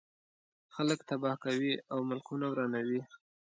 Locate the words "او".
1.91-1.99